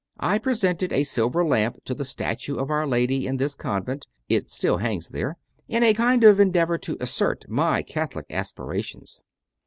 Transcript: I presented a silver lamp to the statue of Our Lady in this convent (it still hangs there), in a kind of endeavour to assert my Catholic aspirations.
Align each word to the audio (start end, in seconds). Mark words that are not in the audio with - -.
I 0.19 0.39
presented 0.39 0.91
a 0.91 1.03
silver 1.03 1.45
lamp 1.45 1.85
to 1.85 1.93
the 1.93 2.03
statue 2.05 2.55
of 2.55 2.71
Our 2.71 2.87
Lady 2.87 3.27
in 3.27 3.37
this 3.37 3.53
convent 3.53 4.07
(it 4.29 4.49
still 4.49 4.77
hangs 4.77 5.09
there), 5.09 5.37
in 5.67 5.83
a 5.83 5.93
kind 5.93 6.23
of 6.23 6.39
endeavour 6.39 6.79
to 6.79 6.97
assert 6.99 7.45
my 7.47 7.83
Catholic 7.83 8.25
aspirations. 8.31 9.21